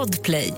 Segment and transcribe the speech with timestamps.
[0.00, 0.54] Podplay.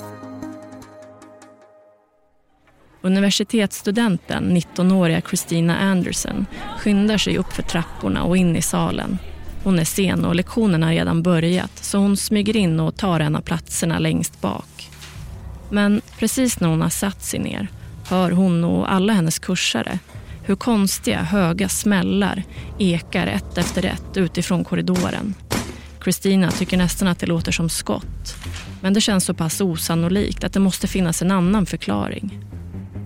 [3.00, 6.46] Universitetsstudenten, 19-åriga Christina Anderson,
[6.78, 9.19] skyndar sig upp för trapporna och in i salen.
[9.65, 13.37] Hon är sen och lektionen har redan börjat så hon smyger in och tar en
[13.37, 14.91] av platserna längst bak.
[15.70, 17.68] Men precis när hon har satt sig ner
[18.09, 19.98] hör hon och alla hennes kursare
[20.45, 22.43] hur konstiga höga smällar
[22.79, 25.34] ekar ett efter ett utifrån korridoren.
[26.04, 28.34] Christina tycker nästan att det låter som skott.
[28.83, 32.38] Men det känns så pass osannolikt att det måste finnas en annan förklaring.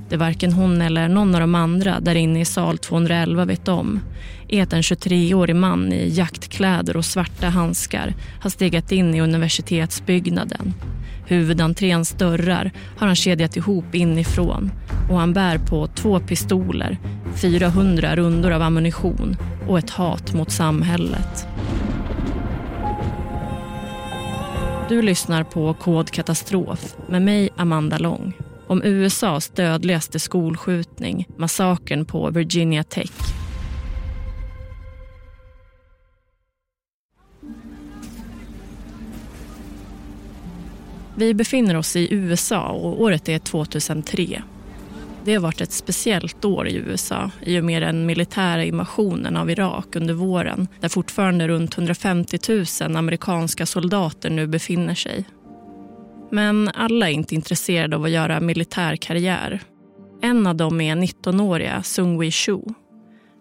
[0.08, 4.00] Det varken hon eller någon av de andra där inne i sal 211 vet om
[4.48, 10.74] är att en 23-årig man i jaktkläder och svarta handskar har stegat in i universitetsbyggnaden.
[11.26, 14.70] Huvudentréns dörrar har han kedjat ihop inifrån
[15.10, 16.98] och han bär på två pistoler,
[17.36, 19.36] 400 rundor av ammunition
[19.68, 21.46] och ett hat mot samhället.
[24.88, 28.32] Du lyssnar på Kod katastrof med mig, Amanda Lång
[28.66, 33.12] om USAs dödligaste skolskjutning, massakern på Virginia Tech.
[41.16, 44.42] Vi befinner oss i USA och året är 2003.
[45.26, 49.50] Det har varit ett speciellt år i USA i och med den militära invasionen av
[49.50, 52.38] Irak under våren där fortfarande runt 150
[52.82, 55.24] 000 amerikanska soldater nu befinner sig.
[56.30, 59.60] Men alla är inte intresserade av att göra militär karriär.
[60.22, 62.60] En av dem är 19-åriga Sung-Wi Shu.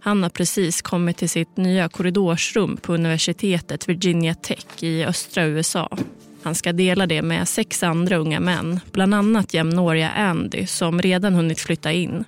[0.02, 5.98] Han har precis kommit till sitt nya korridorsrum på universitetet Virginia Tech i östra USA.
[6.46, 11.34] Han ska dela det med sex andra unga män, bland annat jämnåriga Andy som redan
[11.34, 12.24] hunnit flytta in.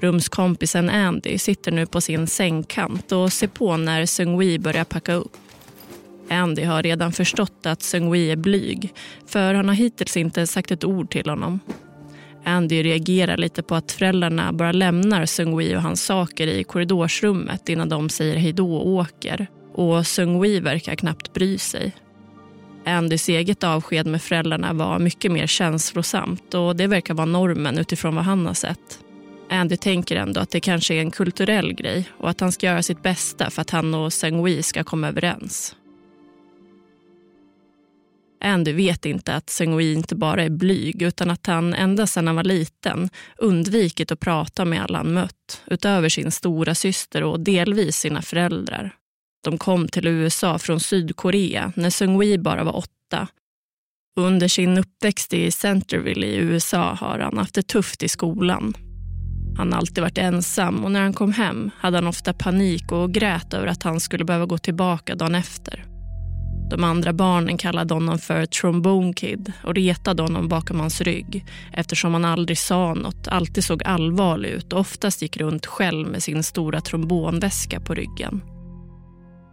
[0.00, 5.32] Rumskompisen Andy sitter nu på sin sängkant och ser på när Sungwi börjar packa upp.
[6.30, 8.94] Andy har redan förstått att Seung-Wi är blyg
[9.26, 11.60] för han har hittills inte sagt ett ord till honom.
[12.44, 17.88] Andy reagerar lite på att föräldrarna bara lämnar Seung-Wi och hans saker i korridorsrummet innan
[17.88, 19.46] de säger hejdå och åker.
[19.74, 21.92] Och Seung-Wi verkar knappt bry sig.
[22.88, 28.14] Andys eget avsked med föräldrarna var mycket mer känslosamt och det verkar vara normen utifrån
[28.14, 28.98] vad han har sett.
[29.50, 32.82] Andy tänker ändå att det kanske är en kulturell grej och att han ska göra
[32.82, 35.76] sitt bästa för att han och Sengui ska komma överens.
[38.40, 42.36] Andy vet inte att Sengui inte bara är blyg utan att han ända sedan han
[42.36, 47.96] var liten undvikit att prata med alla han mött utöver sin stora syster och delvis
[47.96, 48.94] sina föräldrar.
[49.44, 53.28] De kom till USA från Sydkorea när Sungwi bara var åtta.
[54.20, 58.74] Under sin uppväxt i Centerville i USA har han haft det tufft i skolan.
[59.56, 63.14] Han har alltid varit ensam och när han kom hem hade han ofta panik och
[63.14, 65.84] grät över att han skulle behöva gå tillbaka dagen efter.
[66.70, 72.12] De andra barnen kallade honom för Trombone Kid och retade honom bakom hans rygg eftersom
[72.12, 76.42] han aldrig sa något, alltid såg allvarlig ut och oftast gick runt själv med sin
[76.42, 78.57] stora trombonväska på ryggen.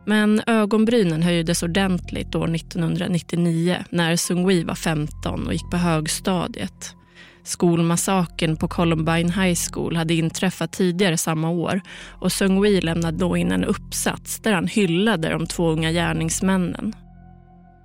[0.05, 6.95] Men ögonbrynen höjdes ordentligt år 1999 när Sung-Wi var 15 och gick på högstadiet.
[7.43, 13.51] Skolmassaken på Columbine High School hade inträffat tidigare samma år och Sung-Wi lämnade då in
[13.51, 16.93] en uppsats där han hyllade de två unga gärningsmännen.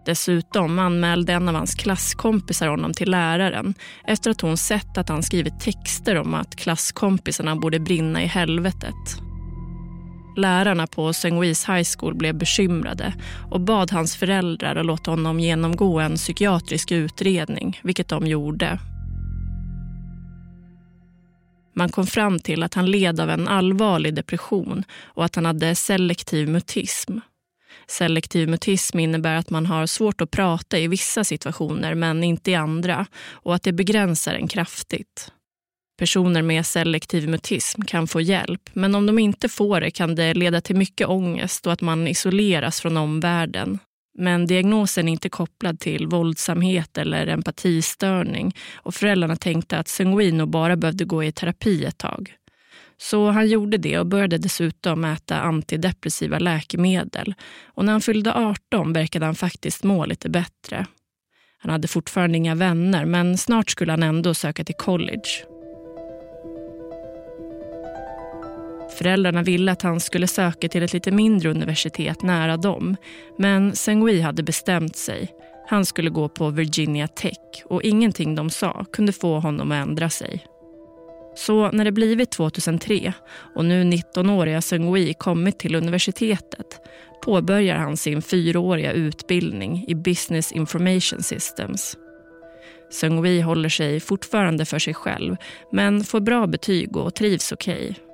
[0.07, 5.23] Dessutom anmälde en av hans klasskompisar honom till läraren efter att hon sett att han
[5.23, 9.30] skrivit texter om att klasskompisarna borde brinna i helvetet.
[10.37, 11.31] Lärarna på St.
[11.31, 13.15] Louis High School blev bekymrade
[13.51, 18.79] och bad hans föräldrar att låta honom genomgå en psykiatrisk utredning, vilket de gjorde.
[21.75, 25.75] Man kom fram till att han led av en allvarlig depression och att han hade
[25.75, 27.19] selektiv mutism.
[27.87, 32.55] Selektiv mutism innebär att man har svårt att prata i vissa situationer men inte i
[32.55, 35.33] andra och att det begränsar en kraftigt.
[36.01, 40.35] Personer med selektiv mutism kan få hjälp men om de inte får det kan det
[40.35, 43.79] leda till mycket ångest och att man isoleras från omvärlden.
[44.19, 50.77] Men diagnosen är inte kopplad till våldsamhet eller empatistörning och föräldrarna tänkte att Sanguino bara
[50.77, 52.35] behövde gå i terapi ett tag.
[52.99, 57.35] Så han gjorde det och började dessutom äta antidepressiva läkemedel.
[57.65, 60.87] Och när han fyllde 18 verkade han faktiskt må lite bättre.
[61.59, 65.60] Han hade fortfarande inga vänner men snart skulle han ändå söka till college.
[68.99, 72.97] Föräldrarna ville att han skulle söka till ett lite mindre universitet nära dem.
[73.39, 75.31] Men Sengui hade bestämt sig.
[75.69, 80.11] Han skulle gå på Virginia Tech och ingenting de sa kunde få honom att ändra
[80.11, 80.45] sig.
[81.37, 83.13] Så när det blivit 2003
[83.55, 86.81] och nu 19-åriga Sengui kommit till universitetet
[87.25, 91.97] påbörjar han sin fyraåriga utbildning i Business Information Systems.
[92.91, 95.37] Sengui håller sig fortfarande för sig själv
[95.73, 97.91] men får bra betyg och trivs okej.
[97.91, 98.10] Okay.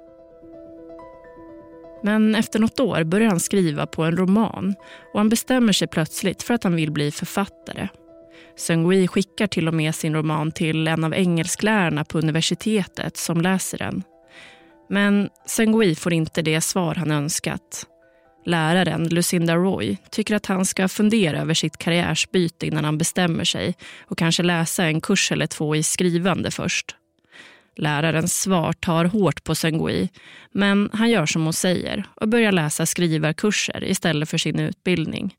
[2.07, 4.75] Men efter något år börjar han skriva på en roman
[5.13, 7.89] och han bestämmer sig plötsligt för att han vill bli författare.
[8.57, 13.79] Seung-Wi skickar till och med sin roman till en av engelsklärarna på universitetet som läser
[13.79, 14.03] den.
[14.89, 17.87] Men Seung-Wi får inte det svar han önskat.
[18.45, 23.75] Läraren, Lucinda Roy, tycker att han ska fundera över sitt karriärsbyte innan han bestämmer sig
[24.07, 26.97] och kanske läsa en kurs eller två i skrivande först.
[27.77, 30.09] Lärarens svar tar hårt på Sengui,
[30.53, 35.35] men han gör som hon säger och börjar läsa skrivarkurser istället för sin utbildning.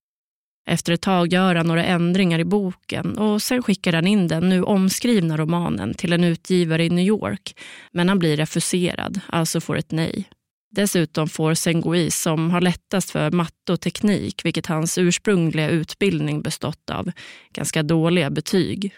[0.70, 4.50] Efter ett tag gör han några ändringar i boken och sen skickar han in den
[4.50, 7.60] nu omskrivna romanen till en utgivare i New York.
[7.92, 10.30] Men han blir refuserad, alltså får ett nej.
[10.72, 16.90] Dessutom får Sengui, som har lättast för matte och teknik, vilket hans ursprungliga utbildning bestått
[16.90, 17.12] av,
[17.54, 18.94] ganska dåliga betyg.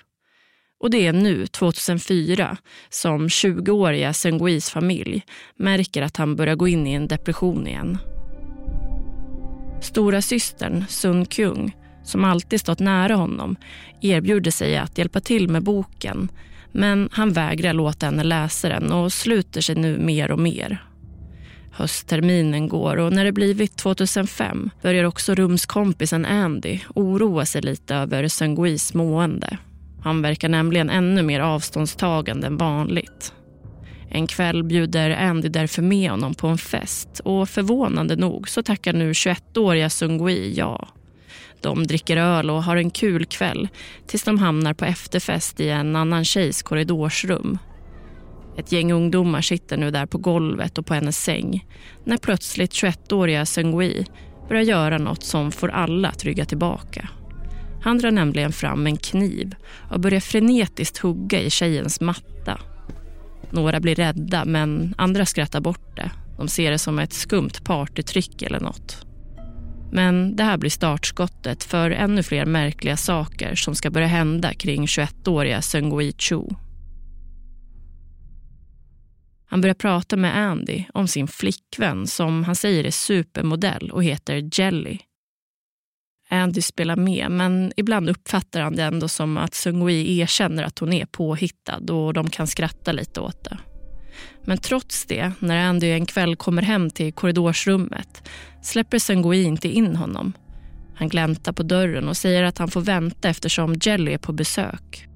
[0.80, 2.58] Och det är nu, 2004,
[2.90, 5.24] som 20-åriga Senguis familj
[5.56, 7.98] märker att han börjar gå in i en depression igen.
[9.82, 13.56] Stora systern Sun Kyung, som alltid stått nära honom,
[14.02, 16.30] erbjuder sig att hjälpa till med boken
[16.72, 20.84] men han vägrar låta henne läsa den och sluter sig nu mer och mer.
[21.72, 28.28] Höstterminen går och när det blivit 2005 börjar också rumskompisen Andy oroa sig lite över
[28.28, 29.58] Sanguis mående.
[30.04, 33.34] Han verkar nämligen ännu mer avståndstagande än vanligt.
[34.10, 38.94] En kväll bjuder Andy därför med honom på en fest och förvånande nog så tackar
[38.94, 40.88] nu 21-åriga Sungui ja.
[41.62, 43.68] De dricker öl och har en kul kväll
[44.08, 47.58] tills de hamnar på efterfest i en annan tjejs korridorsrum.
[48.58, 51.66] Ett gäng ungdomar sitter nu där på golvet och på hennes säng
[52.04, 54.06] när plötsligt 21-åriga Sungui
[54.48, 57.10] börjar göra något som får alla att rygga tillbaka.
[57.82, 59.56] Han drar nämligen fram en kniv
[59.90, 62.60] och börjar frenetiskt hugga i tjejens matta.
[63.52, 66.12] Några blir rädda, men andra skrattar bort det.
[66.38, 69.06] De ser det som ett skumt partytryck eller något.
[69.92, 74.86] Men det här blir startskottet för ännu fler märkliga saker som ska börja hända kring
[74.86, 76.42] 21-åriga Seungui Chu.
[79.50, 84.50] Han börjar prata med Andy om sin flickvän som han säger är supermodell och heter
[84.60, 85.00] Jelly.
[86.30, 90.94] Andy spelar med, men ibland uppfattar han det ändå som att Sungui erkänner att hon
[90.94, 93.58] är påhittad och de kan skratta lite åt det.
[94.46, 98.30] Men trots det, när Andy en kväll kommer hem till korridorsrummet
[98.64, 100.34] släpper Sungui inte in honom.
[100.96, 105.09] Han gläntar på dörren och säger att han får vänta eftersom Jelly är på besök.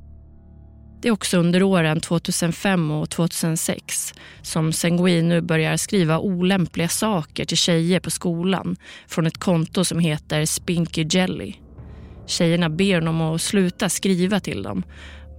[1.04, 7.46] Det är också under åren 2005 och 2006 som Sengui nu börjar skriva olämpliga saker
[7.46, 8.76] till tjejer på skolan
[9.08, 11.54] från ett konto som heter Spinky Jelly.
[12.28, 14.84] Tjejerna ber honom att sluta skriva till dem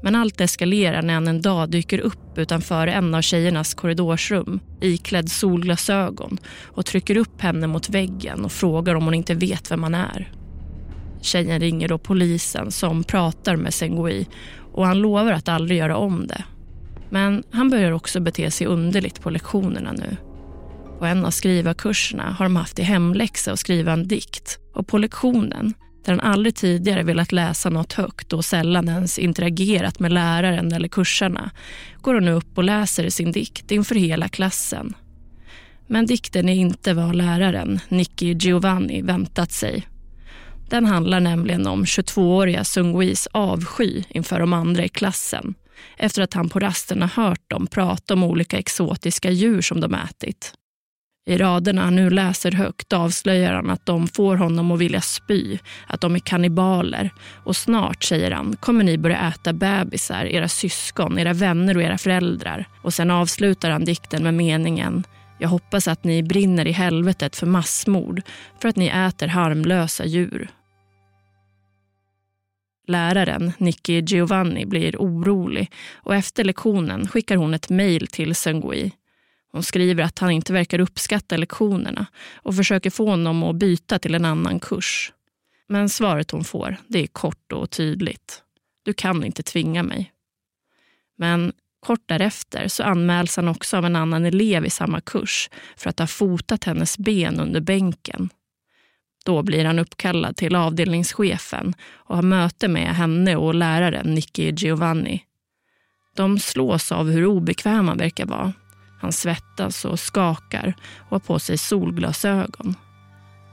[0.02, 5.30] men allt eskalerar när han en dag dyker upp utanför en av tjejernas korridorsrum iklädd
[5.30, 9.94] solglasögon och trycker upp henne mot väggen och frågar om hon inte vet vem han
[9.94, 10.32] är.
[11.20, 14.26] Tjejen ringer då polisen som pratar med Sengui
[14.74, 16.44] och han lovar att aldrig göra om det.
[17.10, 20.16] Men han börjar också bete sig underligt på lektionerna nu.
[20.98, 24.98] På en av skrivarkurserna har de haft i hemläxa att skriva en dikt och på
[24.98, 25.74] lektionen,
[26.04, 30.88] där han aldrig tidigare velat läsa något högt och sällan ens interagerat med läraren eller
[30.88, 31.50] kursarna,
[32.00, 34.94] går hon upp och läser sin dikt inför hela klassen.
[35.86, 39.86] Men dikten är inte vad läraren, Nicky Giovanni, väntat sig
[40.74, 45.54] den handlar nämligen om 22-åriga Sungwis avsky inför de andra i klassen
[45.96, 49.94] efter att han på rasten har hört dem prata om olika exotiska djur som de
[49.94, 50.52] ätit.
[51.30, 55.58] I raderna han nu läser högt avslöjar han att de får honom att vilja spy,
[55.86, 57.10] att de är kannibaler
[57.44, 61.98] och snart, säger han, kommer ni börja äta bebisar, era syskon, era vänner och era
[61.98, 62.68] föräldrar.
[62.82, 65.04] Och sen avslutar han dikten med meningen
[65.38, 68.22] jag hoppas att ni brinner i helvetet för massmord
[68.62, 70.50] för att ni äter harmlösa djur.
[72.86, 78.92] Läraren, Nicky Giovanni, blir orolig och efter lektionen skickar hon ett mejl till Sengui.
[79.52, 84.14] Hon skriver att han inte verkar uppskatta lektionerna och försöker få honom att byta till
[84.14, 85.12] en annan kurs.
[85.68, 88.42] Men svaret hon får det är kort och tydligt.
[88.82, 90.12] Du kan inte tvinga mig.
[91.16, 95.90] Men kort därefter så anmäls han också av en annan elev i samma kurs för
[95.90, 98.30] att ha fotat hennes ben under bänken.
[99.24, 105.24] Då blir han uppkallad till avdelningschefen och har möte med henne och läraren Nicky Giovanni.
[106.16, 108.52] De slås av hur obekväm han verkar vara.
[109.00, 112.74] Han svettas och skakar och har på sig solglasögon.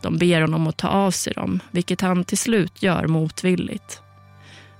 [0.01, 4.01] De ber honom att ta av sig dem, vilket han till slut gör motvilligt.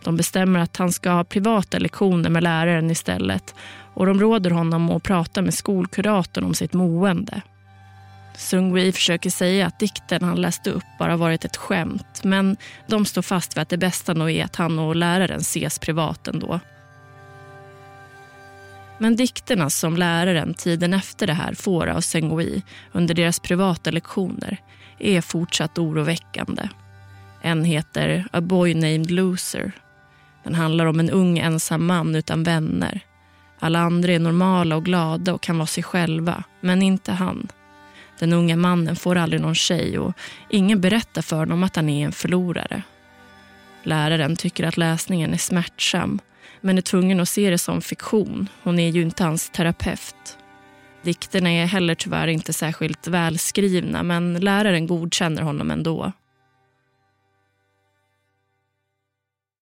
[0.04, 3.56] De bestämmer att han ska ha privata lektioner med läraren istället
[3.94, 7.42] och de råder honom att prata med skolkuratorn om sitt mående.
[8.42, 12.58] Sungui försöker säga att dikten han läste upp bara varit ett skämt men
[12.88, 16.28] de står fast vid att det bästa nog är att han och läraren ses privat
[16.28, 16.60] ändå.
[18.98, 24.58] Men dikterna som läraren tiden efter det här får av Sengui under deras privata lektioner
[25.00, 26.70] är fortsatt oroväckande.
[27.42, 29.72] En heter A Boy Named Loser.
[30.44, 33.00] Den handlar om en ung ensam man utan vänner.
[33.60, 37.48] Alla andra är normala och glada och kan vara sig själva, men inte han.
[38.22, 40.14] Den unga mannen får aldrig någon tjej och
[40.50, 42.82] ingen berättar för honom att han är en förlorare.
[43.84, 46.20] Läraren tycker att läsningen är smärtsam
[46.62, 48.50] men är tvungen att se det som fiktion.
[48.64, 50.38] Hon är ju inte hans terapeut.
[51.02, 56.12] Dikterna är heller tyvärr inte särskilt välskrivna men läraren godkänner honom ändå.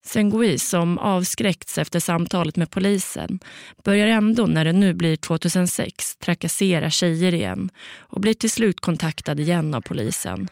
[0.10, 3.40] Sengui, som avskräckts efter samtalet med polisen,
[3.84, 9.40] börjar ändå när det nu blir 2006 trakassera tjejer igen och blir till slut kontaktad
[9.40, 10.48] igen av polisen.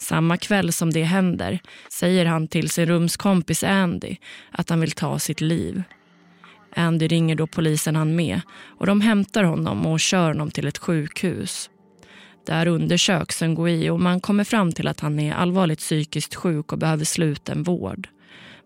[0.00, 1.58] Samma kväll som det händer
[1.88, 4.16] säger han till sin rumskompis Andy
[4.50, 5.82] att han vill ta sitt liv.
[6.76, 8.40] Andy ringer då polisen han med
[8.78, 11.70] och de hämtar honom och kör honom till ett sjukhus.
[12.46, 16.78] Där undersöks Ngui och man kommer fram till att han är allvarligt psykiskt sjuk och
[16.78, 18.08] behöver sluten vård.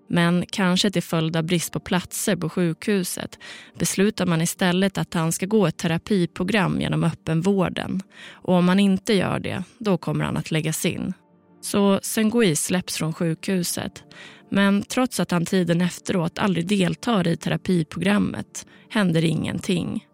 [0.09, 3.39] Men kanske till följd av brist på platser på sjukhuset
[3.79, 8.03] beslutar man istället att han ska gå ett terapiprogram genom öppenvården.
[8.31, 11.13] Och om han inte gör det, då kommer han att läggas in.
[11.61, 14.05] Så Sengui släpps från sjukhuset.
[14.51, 20.07] Men trots att han tiden efteråt aldrig deltar i terapiprogrammet händer ingenting.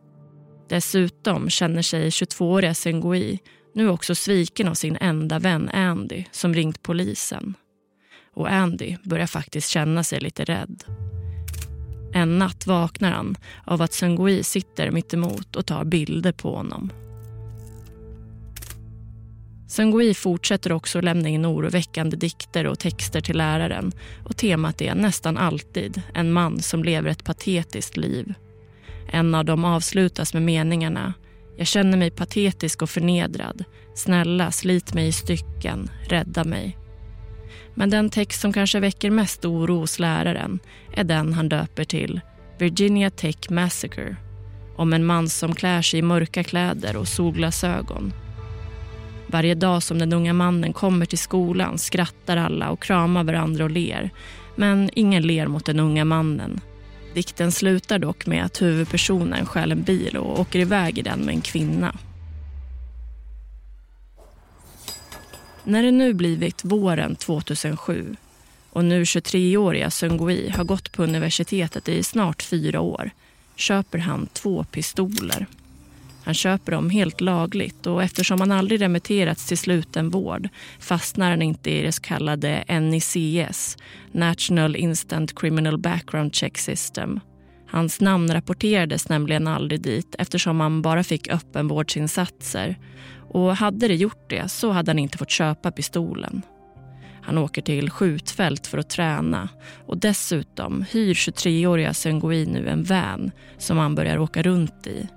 [0.68, 3.38] Dessutom känner sig 22-åriga Sengui
[3.74, 7.54] nu också sviken av sin enda vän Andy som ringt polisen.
[8.34, 10.84] Och Andy börjar faktiskt känna sig lite rädd.
[12.14, 16.92] En natt vaknar han av att Sengui sitter mitt emot och tar bilder på honom.
[19.68, 23.92] Sengui fortsätter också att lämna in oroväckande dikter och texter till läraren
[24.24, 28.34] och temat är nästan alltid en man som lever ett patetiskt liv.
[29.12, 31.14] En av dem avslutas med meningarna
[31.56, 33.64] Jag känner mig patetisk och förnedrad.
[33.94, 35.90] Snälla, slit mig i stycken.
[36.08, 36.81] Rädda mig.
[37.74, 40.58] Men den text som kanske väcker mest oro hos läraren
[40.94, 42.20] är den han döper till
[42.58, 44.16] Virginia Tech Massacre
[44.76, 48.12] om en man som klär sig i mörka kläder och solglasögon
[49.32, 53.70] varje dag som den unga mannen kommer till skolan skrattar alla och kramar varandra och
[53.70, 54.10] ler.
[54.56, 56.60] Men ingen ler mot den unga mannen.
[57.14, 61.34] Dikten slutar dock med att huvudpersonen stjäl en bil och åker iväg i den med
[61.34, 61.96] en kvinna.
[65.64, 68.16] När det nu blivit våren 2007
[68.70, 73.10] och nu 23-åriga Sungui har gått på universitetet i snart fyra år
[73.56, 75.46] köper han två pistoler.
[76.24, 81.42] Han köper dem helt lagligt och eftersom han aldrig remitterats till sluten vård fastnar han
[81.42, 83.76] inte i det så kallade NICS,
[84.12, 87.20] National Instant Criminal Background Check System.
[87.68, 92.76] Hans namn rapporterades nämligen aldrig dit eftersom han bara fick öppenvårdsinsatser.
[93.32, 96.42] Och hade det gjort det så hade han inte fått köpa pistolen.
[97.22, 99.48] Han åker till skjutfält för att träna
[99.86, 105.08] och dessutom hyr 23-åriga Sengui nu en van som han börjar åka runt i.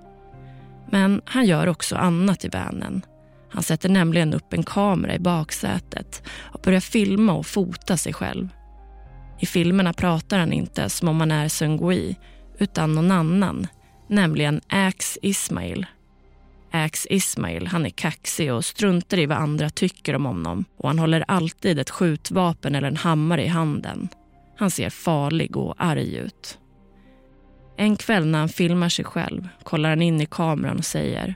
[0.90, 3.02] Men han gör också annat i vanen.
[3.50, 8.48] Han sätter nämligen upp en kamera i baksätet och börjar filma och fota sig själv.
[9.40, 12.16] I filmerna pratar han inte som om han är Sungui
[12.58, 13.66] utan någon annan,
[14.08, 15.86] nämligen Ax Ismail
[16.84, 20.98] ägs Ismail han är kaxig och struntar i vad andra tycker om honom och han
[20.98, 24.08] håller alltid ett skjutvapen eller en hammare i handen.
[24.58, 26.58] Han ser farlig och arg ut.
[27.76, 31.34] En kväll när han filmar sig själv kollar han in i kameran och säger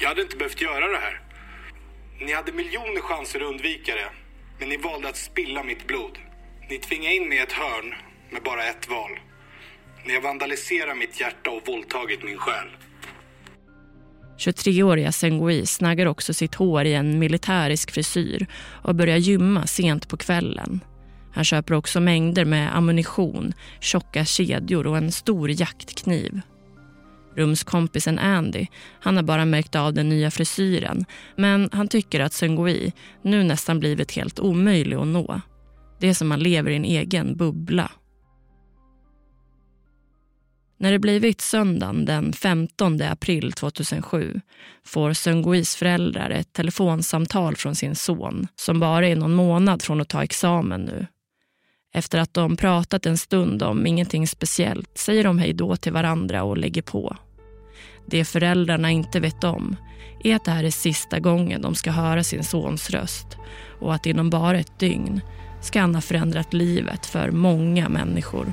[0.00, 1.20] Jag hade inte behövt göra det här.
[2.20, 4.10] Ni hade miljoner chanser att undvika det.
[4.58, 6.18] Men ni valde att spilla mitt blod.
[6.70, 7.94] Ni tvingade in mig i ett hörn
[8.30, 9.10] med bara ett val.
[10.06, 12.68] Ni har vandaliserat mitt hjärta och våldtagit min själ.
[14.38, 18.46] 23-åriga Sengui snaggar också sitt hår i en militärisk frisyr
[18.82, 20.80] och börjar gymma sent på kvällen.
[21.32, 26.40] Han köper också mängder med ammunition, tjocka kedjor och en stor jaktkniv.
[27.36, 28.66] Rumskompisen Andy,
[29.00, 31.04] han har bara märkt av den nya frisyren
[31.36, 35.40] men han tycker att Sengui nu nästan blivit helt omöjlig att nå.
[36.00, 37.90] Det är som man lever i en egen bubbla.
[40.76, 44.40] När det blivit söndagen den 15 april 2007
[44.84, 50.08] får Sönguis föräldrar ett telefonsamtal från sin son som bara är någon månad från att
[50.08, 51.06] ta examen nu.
[51.94, 56.42] Efter att de pratat en stund om ingenting speciellt säger de hej då till varandra
[56.42, 57.16] och lägger på.
[58.06, 59.76] Det föräldrarna inte vet om
[60.24, 63.26] är att det här är sista gången de ska höra sin sons röst
[63.80, 65.20] och att inom bara ett dygn
[65.62, 68.52] ska han ha förändrat livet för många människor.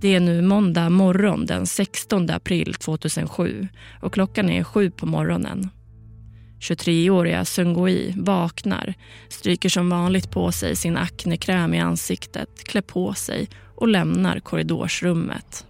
[0.00, 3.68] Det är nu måndag morgon den 16 april 2007
[4.02, 5.70] och klockan är sju på morgonen.
[6.60, 8.94] 23-åriga Sungui vaknar,
[9.28, 15.66] stryker som vanligt på sig sin aknekräm i ansiktet, klär på sig och lämnar korridorsrummet.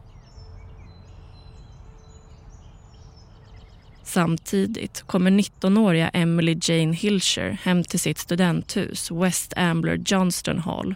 [4.03, 10.95] Samtidigt kommer 19-åriga Emily Jane Hilscher hem till sitt studenthus West Ambler Johnston Hall.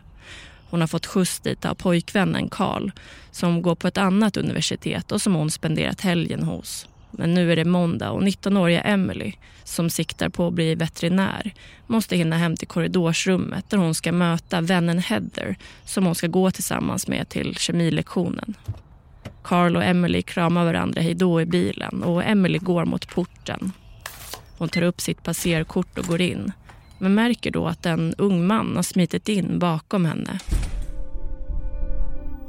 [0.73, 2.91] Hon har fått skjuts dit av pojkvännen Karl
[3.31, 6.89] som går på ett annat universitet och som hon spenderat helgen hos.
[7.11, 9.33] Men nu är det måndag och 19-åriga Emily,
[9.65, 11.55] som siktar på att bli veterinär
[11.87, 16.51] måste hinna hem till korridorsrummet där hon ska möta vännen Heather som hon ska gå
[16.51, 18.55] tillsammans med till kemilektionen.
[19.43, 23.73] Carl och Emily kramar varandra hejdå i bilen och Emily går mot porten.
[24.59, 26.53] Hon tar upp sitt passerkort och går in
[27.03, 30.39] men märker då att en ung man har smitit in bakom henne.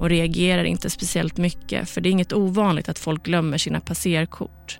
[0.03, 4.79] Och reagerar inte speciellt mycket för det är inget ovanligt att folk glömmer sina passerkort.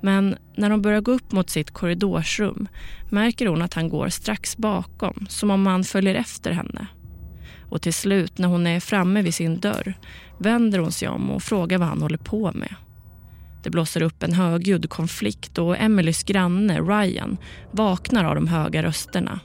[0.00, 2.68] Men när de börjar gå upp mot sitt korridorsrum
[3.08, 6.86] märker hon att han går strax bakom, som om han följer efter henne.
[7.70, 9.94] Och till slut, när hon är framme vid sin dörr,
[10.38, 12.74] vänder hon sig om och frågar vad han håller på med.
[13.62, 17.36] Det blåser upp en högljudd konflikt och Emelies granne Ryan
[17.70, 19.40] vaknar av de höga rösterna.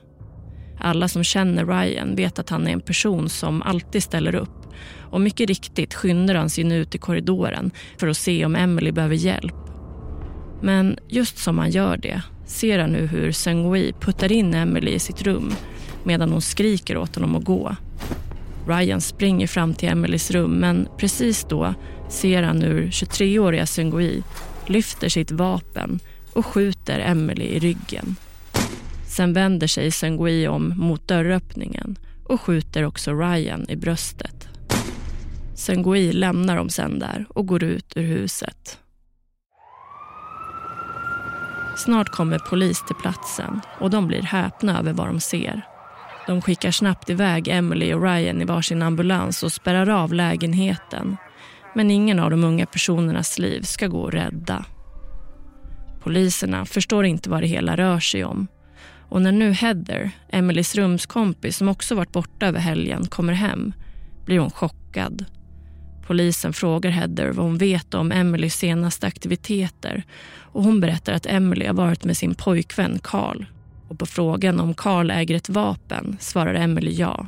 [0.79, 4.64] Alla som känner Ryan vet att han är en person som alltid ställer upp
[4.99, 8.91] och mycket riktigt skyndar han sig nu ut i korridoren för att se om Emily
[8.91, 9.55] behöver hjälp.
[10.61, 14.99] Men just som han gör det ser han nu hur Sengui puttar in Emily i
[14.99, 15.53] sitt rum
[16.03, 17.75] medan hon skriker åt honom att gå.
[18.67, 21.73] Ryan springer fram till Emelies rum men precis då
[22.09, 24.23] ser han hur 23-åriga Sengui
[24.65, 25.99] lyfter sitt vapen
[26.33, 28.15] och skjuter Emily i ryggen.
[29.15, 34.44] Sen vänder sig Sengui om mot dörröppningen och skjuter också Ryan i bröstet.
[35.55, 38.79] Sengui lämnar dem sen där och går ut ur huset.
[41.77, 45.61] Snart kommer polis till platsen och de blir häpna över vad de ser.
[46.27, 51.17] De skickar snabbt iväg Emily och Ryan i varsin ambulans och spärrar av lägenheten.
[51.75, 54.65] Men ingen av de unga personernas liv ska gå att rädda.
[56.03, 58.47] Poliserna förstår inte vad det hela rör sig om.
[59.09, 63.73] Och när nu Heather, Emelies rumskompis som också varit borta över helgen, kommer hem
[64.25, 65.25] blir hon chockad.
[66.07, 70.03] Polisen frågar Heather vad hon vet om Emelies senaste aktiviteter
[70.37, 73.45] och hon berättar att Emily har varit med sin pojkvän Carl.
[73.87, 77.27] Och på frågan om Carl äger ett vapen svarar Emily ja.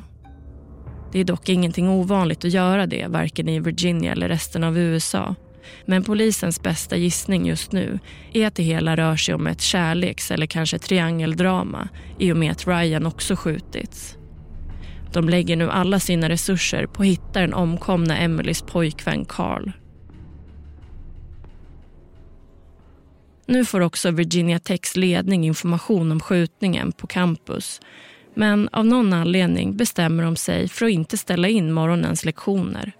[1.12, 5.36] Det är dock ingenting ovanligt att göra det, varken i Virginia eller resten av USA.
[5.86, 8.00] Men polisens bästa gissning just nu
[8.34, 12.52] är att det hela rör sig om ett kärleks eller kanske triangeldrama i och med
[12.52, 14.17] att Ryan också skjutits.
[15.14, 19.72] De lägger nu alla sina resurser på att hitta den omkomna Emelies pojkvän Carl.
[23.46, 27.82] Nu får också Virginia Techs ledning information om skjutningen på campus
[28.38, 32.92] men av någon anledning bestämmer de sig för att inte ställa in morgonens lektioner.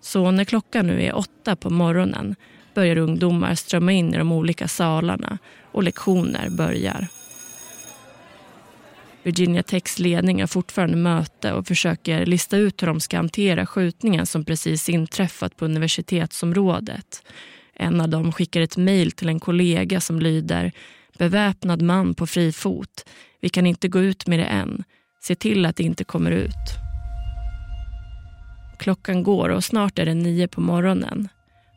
[0.00, 2.36] Så när klockan nu är åtta på morgonen
[2.74, 5.38] börjar ungdomar strömma in i de olika salarna
[5.72, 7.08] och lektioner börjar.
[9.22, 14.26] Virginia Techs ledning har fortfarande möte och försöker lista ut hur de ska hantera skjutningen
[14.26, 17.22] som precis inträffat på universitetsområdet.
[17.74, 20.72] En av dem skickar ett mejl till en kollega som lyder
[21.18, 23.04] Beväpnad man på fri fot.
[23.40, 24.84] Vi kan inte gå ut med det än.
[25.20, 26.82] Se till att det inte kommer ut.
[28.78, 31.28] Klockan går och snart är det nio på morgonen.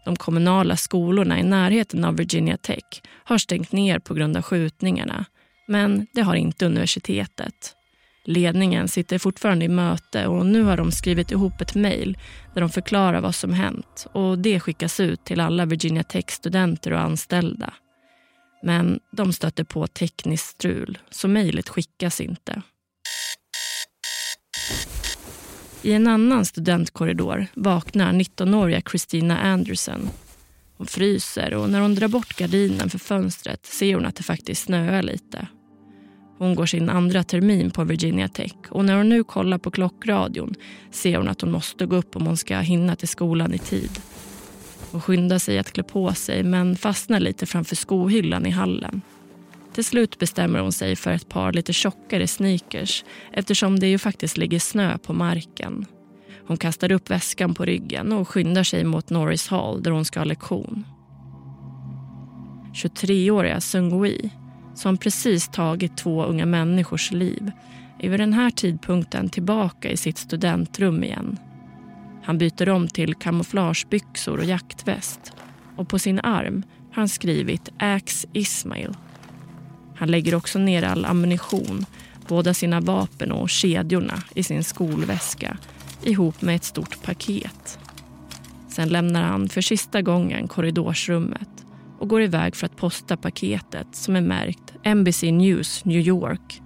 [0.05, 5.25] De kommunala skolorna i närheten av Virginia Tech har stängt ner på grund av skjutningarna.
[5.67, 7.75] Men det har inte universitetet.
[8.25, 12.17] Ledningen sitter fortfarande i möte och nu har de skrivit ihop ett mejl
[12.53, 16.99] där de förklarar vad som hänt och det skickas ut till alla Virginia Tech-studenter och
[16.99, 17.73] anställda.
[18.63, 22.61] Men de stöter på tekniskt strul, så mejlet skickas inte.
[25.81, 30.09] I en annan studentkorridor vaknar 19-åriga Christina Anderson.
[30.77, 34.63] Hon fryser och när hon drar bort gardinen för fönstret ser hon att det faktiskt
[34.63, 35.47] snöar lite.
[36.37, 40.55] Hon går sin andra termin på Virginia Tech och när hon nu kollar på klockradion
[40.91, 43.91] ser hon att hon måste gå upp om hon ska hinna till skolan i tid.
[44.91, 49.01] Hon skyndar sig att klä på sig men fastnar lite framför skohyllan i hallen.
[49.73, 54.37] Till slut bestämmer hon sig för ett par lite tjockare sneakers eftersom det ju faktiskt
[54.37, 55.85] ligger snö på marken.
[56.47, 60.19] Hon kastar upp väskan på ryggen och skyndar sig mot Norris Hall där hon ska
[60.19, 60.85] ha lektion.
[62.73, 64.29] 23-åriga Sungui,
[64.75, 67.51] som precis tagit två unga människors liv
[67.99, 71.37] är vid den här tidpunkten tillbaka i sitt studentrum igen.
[72.23, 75.33] Han byter om till kamouflagebyxor och jaktväst
[75.75, 78.95] och på sin arm har han skrivit Ax Ismail
[79.97, 81.85] han lägger också ner all ammunition,
[82.27, 85.57] båda sina vapen och kedjorna i sin skolväska
[86.05, 87.79] ihop med ett stort paket.
[88.69, 91.65] Sen lämnar han för sista gången korridorsrummet
[91.99, 96.61] och går iväg för att posta paketet som är märkt NBC News New York.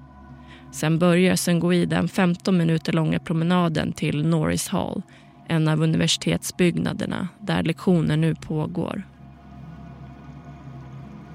[0.72, 5.02] Sen börjar Sengui den 15 minuter långa promenaden till Norris Hall
[5.48, 9.04] en av universitetsbyggnaderna där lektioner nu pågår.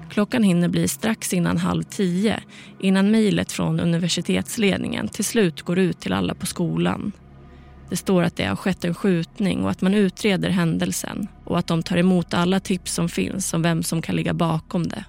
[0.09, 2.39] Klockan hinner bli strax innan halv tio
[2.79, 7.11] innan mejlet från universitetsledningen till slut går ut till alla på skolan.
[7.89, 11.67] Det står att det har skett en skjutning och att man utreder händelsen och att
[11.67, 15.05] de tar emot alla tips som finns om vem som kan ligga bakom det.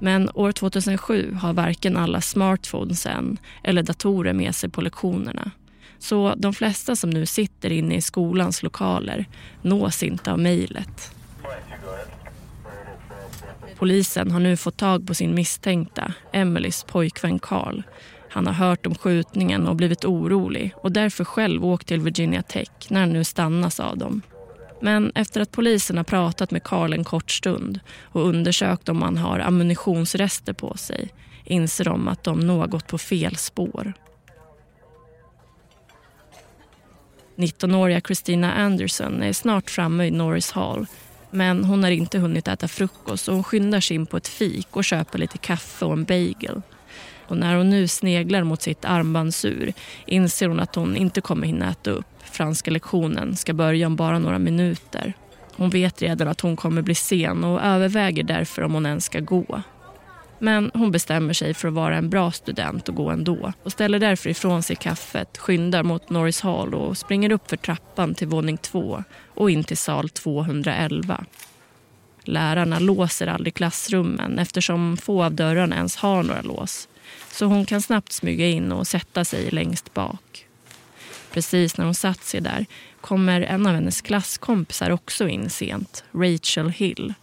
[0.00, 5.50] Men år 2007 har varken alla smartphones än eller datorer med sig på lektionerna.
[5.98, 9.26] Så de flesta som nu sitter inne i skolans lokaler
[9.62, 11.12] nås inte av mejlet.
[13.76, 17.82] Polisen har nu fått tag på sin misstänkta, Emelies pojkvän Carl.
[18.30, 22.70] Han har hört om skjutningen och blivit orolig och därför själv åkt till Virginia Tech
[22.88, 24.22] när han nu stannas av dem.
[24.80, 29.16] Men efter att polisen har pratat med Carl en kort stund och undersökt om han
[29.16, 31.08] har ammunitionsrester på sig
[31.44, 33.92] inser de att de nog har gått på fel spår.
[37.36, 40.86] 19-åriga Christina Anderson är snart framme i Norris Hall
[41.30, 44.76] men hon har inte hunnit äta frukost och hon skyndar sig in på ett fik
[44.76, 46.62] och köper lite kaffe och en bagel.
[47.28, 49.72] Och när hon nu sneglar mot sitt armbandsur
[50.06, 52.06] inser hon att hon inte kommer hinna äta upp.
[52.24, 55.12] Franska lektionen ska börja om bara några minuter.
[55.56, 59.20] Hon vet redan att hon kommer bli sen och överväger därför om hon ens ska
[59.20, 59.62] gå.
[60.38, 63.98] Men hon bestämmer sig för att vara en bra student och gå ändå och ställer
[63.98, 68.56] därför ifrån sig kaffet, skyndar mot Norris Hall och springer upp för trappan till våning
[68.56, 71.24] två och in till sal 211.
[72.24, 76.88] Lärarna låser aldrig klassrummen eftersom få av dörrarna ens har några lås.
[77.30, 80.46] Så hon kan snabbt smyga in och sätta sig längst bak.
[81.30, 82.66] Precis när hon satt sig där
[83.00, 87.14] kommer en av hennes klasskompisar också in sent, Rachel Hill.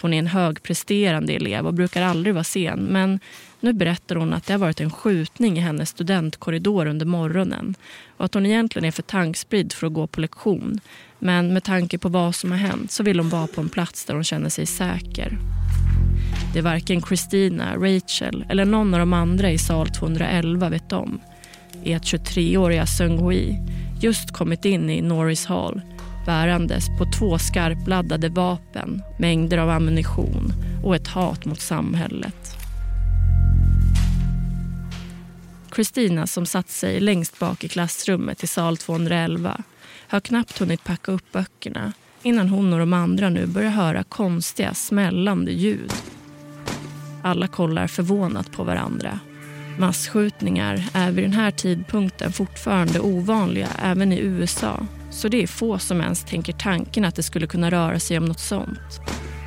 [0.00, 2.84] Hon är en högpresterande elev och brukar aldrig vara sen.
[2.84, 3.20] Men
[3.60, 7.74] nu berättar hon att det har varit en skjutning i hennes studentkorridor under morgonen
[8.16, 10.80] och att hon egentligen är för tankspridd för att gå på lektion.
[11.18, 14.04] Men med tanke på vad som har hänt så vill hon vara på en plats
[14.04, 15.38] där hon känner sig säker.
[16.52, 21.20] Det är varken Christina, Rachel eller någon av de andra i sal 211 vet om
[21.84, 23.56] är att 23-åriga Sung Hui
[24.00, 25.80] just kommit in i Norris Hall
[26.26, 30.52] bärandes på två skarpladdade vapen, mängder av ammunition
[30.84, 32.56] och ett hat mot samhället.
[35.74, 39.62] Christina, som satt sig längst bak i klassrummet i sal 211
[40.08, 41.92] har knappt hunnit packa upp böckerna
[42.22, 45.92] innan hon och de andra nu börjar höra konstiga smällande ljud.
[47.22, 49.20] Alla kollar förvånat på varandra.
[49.78, 55.78] Massskjutningar är vid den här tidpunkten fortfarande ovanliga även i USA så det är få
[55.78, 59.00] som ens tänker tanken att det skulle kunna röra sig om något sånt.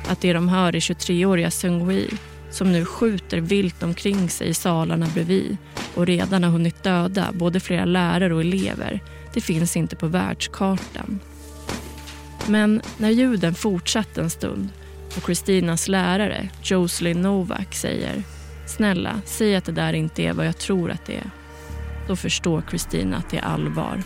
[0.08, 2.18] Att det de hör är 23-åriga Seung-Hui
[2.50, 5.56] som nu skjuter vilt omkring sig i salarna bredvid
[5.94, 9.00] och redan har hunnit döda både flera lärare och elever.
[9.34, 11.20] Det finns inte på världskartan.
[12.48, 14.68] Men när ljuden fortsatt en stund
[15.16, 18.22] och Kristinas lärare, Jocelyn Novak, säger
[18.66, 21.30] “Snälla, säg att det där inte är vad jag tror att det är”.
[22.08, 24.02] Då förstår Kristina att det är allvar.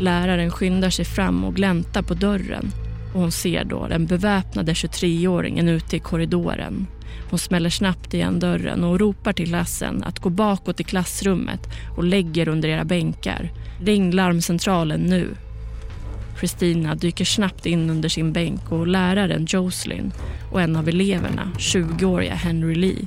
[0.00, 2.72] Läraren skyndar sig fram och gläntar på dörren
[3.14, 6.86] och hon ser då den beväpnade 23-åringen ute i korridoren.
[7.30, 11.60] Hon smäller snabbt igen dörren och ropar till klassen att gå bakåt i klassrummet
[11.96, 13.52] och lägger under era bänkar.
[13.84, 15.28] Ring larmcentralen nu.
[16.40, 20.12] Kristina dyker snabbt in under sin bänk och läraren Jocelyn
[20.52, 23.06] och en av eleverna, 20-åriga Henry Lee,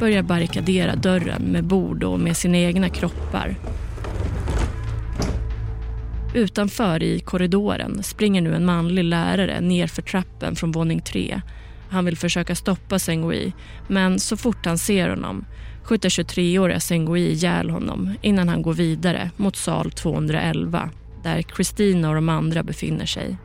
[0.00, 3.56] börjar barrikadera dörren med bord och med sina egna kroppar.
[6.34, 11.40] Utanför i korridoren springer nu en manlig lärare ner för trappen från våning tre.
[11.94, 13.52] Han vill försöka stoppa Sengui,
[13.88, 15.44] men så fort han ser honom
[15.84, 20.90] skjuter 23-åriga Sengui ihjäl honom innan han går vidare mot sal 211
[21.22, 23.36] där Kristina och de andra befinner sig.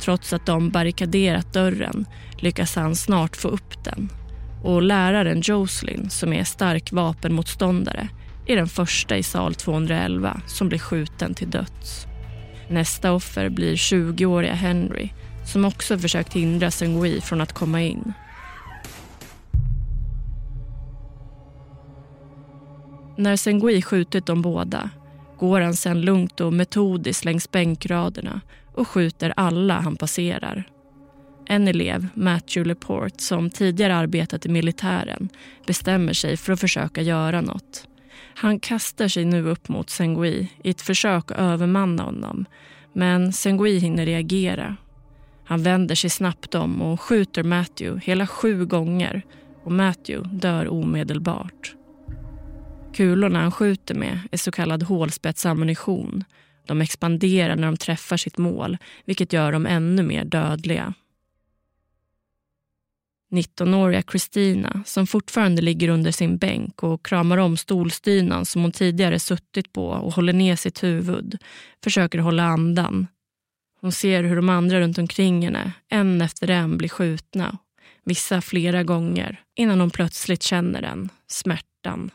[0.00, 2.06] Trots att de barrikaderat dörren
[2.38, 4.08] lyckas han snart få upp den.
[4.62, 8.08] Och läraren Jocelyn, som är stark vapenmotståndare,
[8.46, 12.06] är den första i sal 211 som blir skjuten till döds.
[12.68, 15.08] Nästa offer blir 20-åriga Henry
[15.52, 18.12] som också försökt hindra Sengui från att komma in.
[23.16, 24.90] När Sengui skjutit de båda
[25.38, 28.40] går han sen lugnt och metodiskt längs bänkraderna
[28.74, 30.64] och skjuter alla han passerar.
[31.46, 35.28] En elev, Matthew Laporte, som tidigare arbetat i militären
[35.66, 37.88] bestämmer sig för att försöka göra något.
[38.34, 42.44] Han kastar sig nu upp mot Sengui i ett försök att övermanna honom
[42.92, 44.76] men Sengui hinner reagera.
[45.48, 49.22] Han vänder sig snabbt om och skjuter Matthew hela sju gånger
[49.64, 51.74] och Matthew dör omedelbart.
[52.94, 56.24] Kulorna han skjuter med är så kallad hålspetsammunition.
[56.66, 60.94] De expanderar när de träffar sitt mål vilket gör dem ännu mer dödliga.
[63.30, 69.18] 19-åriga Christina, som fortfarande ligger under sin bänk och kramar om stolstynan som hon tidigare
[69.18, 71.38] suttit på och håller ner sitt huvud,
[71.84, 73.06] försöker hålla andan.
[73.80, 77.58] Hon ser hur de andra runt omkring henne, en efter en, blir skjutna.
[78.04, 82.10] Vissa flera gånger, innan hon plötsligt känner den, smärtan.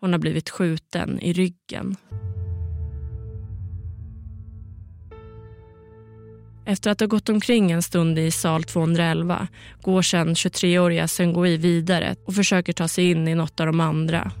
[0.00, 1.96] Hon har blivit skjuten i ryggen.
[6.66, 9.48] Efter att ha gått omkring en stund i sal 211
[9.80, 14.32] går sedan 23-åriga Sengui vidare och försöker ta sig in i något av de andra.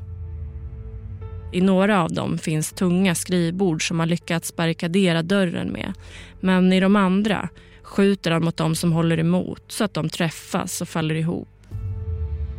[1.52, 5.92] I några av dem finns tunga skrivbord som han lyckats barrikadera dörren med.
[6.40, 7.48] Men i de andra
[7.82, 11.48] skjuter han mot dem som håller emot så att de träffas och faller ihop.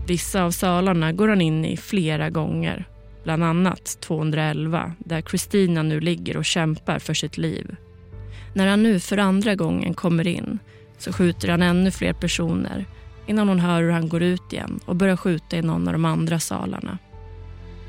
[0.07, 2.85] Vissa av salarna går han in i flera gånger.
[3.23, 7.75] Bland annat 211 där Kristina nu ligger och kämpar för sitt liv.
[8.53, 10.59] När han nu för andra gången kommer in
[10.97, 12.85] så skjuter han ännu fler personer
[13.27, 16.05] innan hon hör hur han går ut igen och börjar skjuta i någon av de
[16.05, 16.97] andra salarna.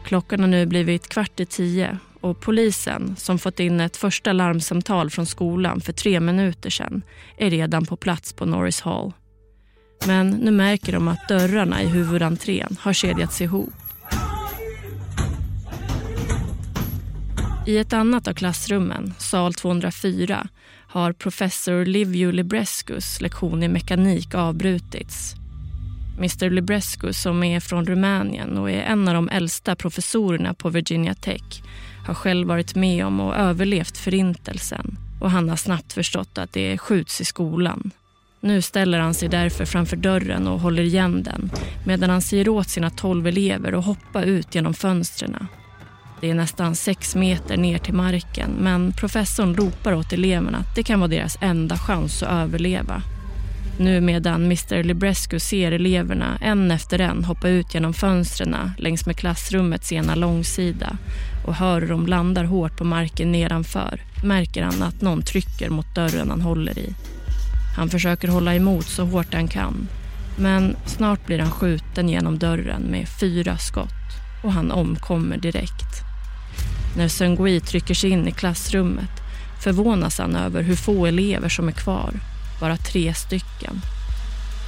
[0.05, 5.11] Klockan har nu blivit kvart i tio och polisen som fått in ett första larmsamtal
[5.11, 7.03] från skolan för tre minuter sedan
[7.39, 9.13] är redan på plats på Norris Hall.
[10.07, 13.73] Men nu märker de att dörrarna i huvudentrén har kedjats ihop
[17.67, 20.49] I ett annat av klassrummen, sal 204,
[20.89, 25.35] har professor Livio Librescus lektion i mekanik avbrutits.
[26.19, 31.15] Mr Librescu, som är från Rumänien och är en av de äldsta professorerna på Virginia
[31.15, 31.63] Tech
[32.07, 36.79] har själv varit med om och överlevt förintelsen och han har snabbt förstått att det
[36.79, 37.91] skjuts i skolan.
[38.41, 41.51] Nu ställer han sig därför framför dörren och håller igen den
[41.87, 45.47] medan han säger åt sina tolv elever att hoppa ut genom fönstren.
[46.21, 50.83] Det är nästan sex meter ner till marken men professorn ropar åt eleverna att det
[50.83, 53.03] kan vara deras enda chans att överleva.
[53.79, 59.17] Nu medan Mr Librescu ser eleverna en efter en hoppa ut genom fönstren längs med
[59.17, 60.97] klassrummets ena långsida
[61.47, 65.95] och hör hur de landar hårt på marken nedanför märker han att någon trycker mot
[65.95, 66.95] dörren han håller i.
[67.77, 69.89] Han försöker hålla emot så hårt han kan
[70.37, 73.91] men snart blir han skjuten genom dörren med fyra skott
[74.45, 76.05] och han omkommer direkt.
[76.97, 79.11] När Sungui trycker sig in i klassrummet
[79.61, 82.13] förvånas han över hur få elever som är kvar.
[82.65, 83.81] Bara tre stycken.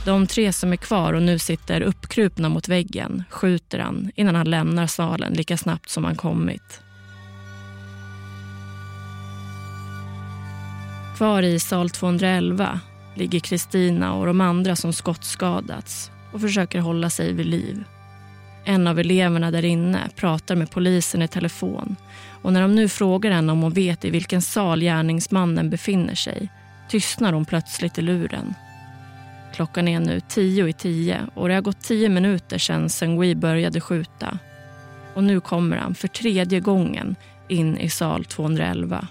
[0.04, 4.50] De tre som är kvar och nu sitter uppkrupna mot väggen skjuter han innan han
[4.50, 6.80] lämnar salen lika snabbt som han kommit.
[11.16, 12.80] Kvar i sal 211
[13.14, 17.84] ligger Kristina och de andra som skottskadats och försöker hålla sig vid liv.
[18.64, 21.96] En av eleverna där inne pratar med polisen i telefon
[22.42, 26.48] och när de nu frågar henne om hon vet i vilken sal gärningsmannen befinner sig
[26.88, 28.54] tystnar hon plötsligt i luren.
[29.54, 33.80] Klockan är nu tio i tio och det har gått tio minuter sedan Sengui började
[33.80, 34.38] skjuta.
[35.14, 37.16] Och nu kommer han för tredje gången
[37.48, 39.08] in i sal 211.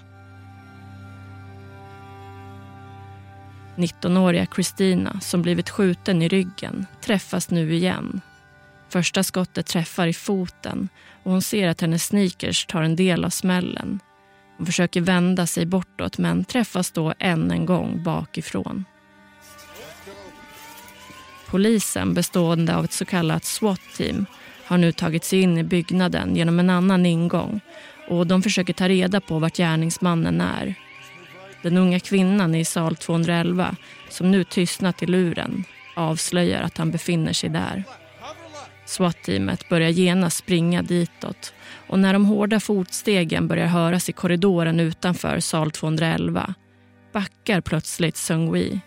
[3.76, 8.20] 19-åriga Christina, som blivit skjuten i ryggen, träffas nu igen.
[8.88, 10.88] Första skottet träffar i foten
[11.22, 14.00] och hon ser att hennes sneakers tar en del av smällen
[14.58, 18.84] och försöker vända sig bortåt men träffas då än en gång bakifrån.
[21.46, 24.26] Polisen, bestående av ett så kallat SWAT-team,
[24.64, 27.60] har nu tagit sig in i byggnaden genom en annan ingång
[28.08, 30.74] och de försöker ta reda på vart gärningsmannen är.
[31.62, 33.76] Den unga kvinnan i sal 211,
[34.08, 35.64] som nu tystnat i luren,
[35.96, 37.84] avslöjar att han befinner sig där.
[38.86, 41.52] SWAT-teamet börjar genast springa ditåt
[41.88, 46.54] och när de hårda fotstegen börjar höras i korridoren utanför sal 211
[47.12, 48.80] backar plötsligt Sung-Wi.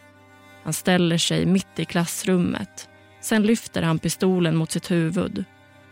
[0.63, 2.89] Han ställer sig mitt i klassrummet.
[3.21, 5.45] Sen lyfter han pistolen mot sitt huvud.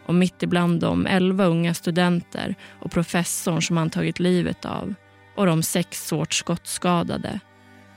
[0.05, 4.93] Och mitt ibland de elva unga studenter och professorn som han tagit livet av
[5.35, 7.39] och de sex svårt skottskadade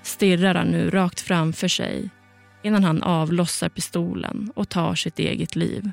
[0.02, 2.10] stirrar han nu rakt framför sig
[2.62, 5.92] innan han avlossar pistolen och tar sitt eget liv.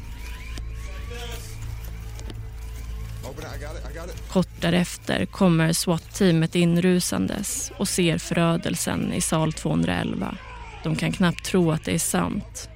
[4.31, 10.37] Kort därefter kommer SWAT-teamet inrusandes och ser förödelsen i sal 211.
[10.83, 12.69] De kan knappt tro att det är sant.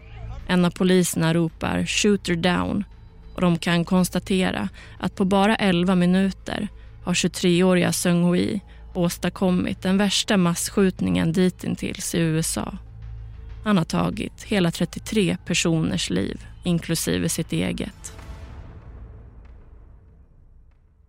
[0.48, 2.84] En av poliserna ropar “shooter down”
[3.36, 6.68] och de kan konstatera att på bara 11 minuter
[7.04, 8.62] har 23-åriga Sung Hui
[8.94, 12.78] åstadkommit den värsta massskjutningen ditintills i USA.
[13.64, 18.14] Han har tagit hela 33 personers liv, inklusive sitt eget.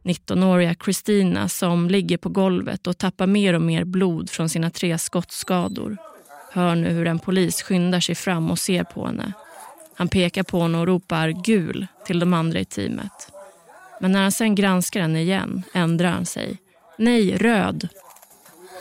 [0.07, 4.99] 19-åriga Christina som ligger på golvet och tappar mer och mer blod från sina tre
[4.99, 5.97] skottskador
[6.57, 9.33] hör nu hur en polis skyndar sig fram och ser på henne.
[9.97, 13.33] Han pekar på henne och ropar gul till de andra i teamet.
[14.01, 16.59] Men när han sen granskar henne igen ändrar han sig.
[16.99, 17.89] Nej, röd.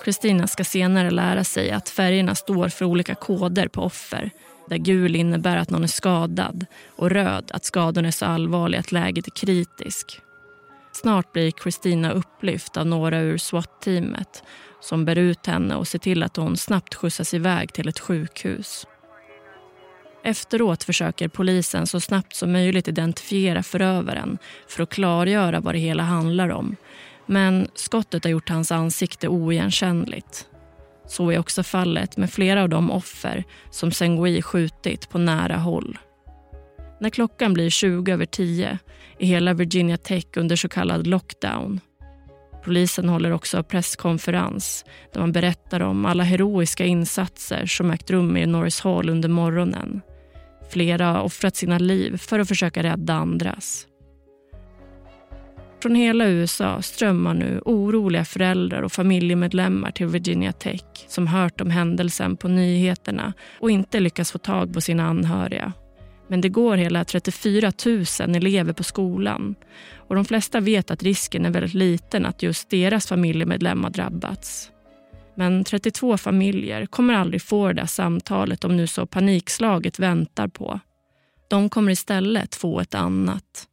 [0.04, 4.32] Kristina ska senare lära sig att färgerna står för olika koder på offer
[4.70, 8.92] där gul innebär att någon är skadad och röd att skadorna är så allvarliga att
[8.92, 10.22] läget är kritiskt.
[11.02, 14.44] Snart blir Kristina upplyft av några ur SWAT-teamet
[14.82, 18.88] som bär ut henne och ser till att hon snabbt skjutsas iväg till ett sjukhus.
[20.24, 26.04] Efteråt försöker polisen så snabbt som möjligt identifiera förövaren för att klargöra vad det hela
[26.04, 26.76] handlar om.
[27.26, 30.48] Men skottet har gjort hans ansikte oigenkännligt.
[31.08, 35.98] Så är också fallet med flera av de offer som Sengui skjutit på nära håll.
[37.00, 38.80] När klockan blir 20 över 10
[39.20, 41.80] är hela Virginia Tech under så kallad lockdown.
[42.64, 48.46] Polisen håller också presskonferens där man berättar om alla heroiska insatser som ägt rum i
[48.46, 50.02] Norris Hall under morgonen.
[50.70, 53.88] Flera har offrat sina liv för att försöka rädda andras.
[55.82, 61.70] Från hela USA strömmar nu oroliga föräldrar och familjemedlemmar till Virginia Tech som hört om
[61.70, 65.74] händelsen på nyheterna och inte lyckas få tag på sina anhöriga.
[66.28, 69.56] Men det går hela 34 000 elever på skolan
[70.08, 74.72] och de flesta vet att risken är väldigt liten att just deras familjemedlemmar drabbats.
[75.36, 80.80] Men 32 familjer kommer aldrig få det där samtalet de nu så panikslaget väntar på.
[81.50, 83.68] De kommer istället få ett annat.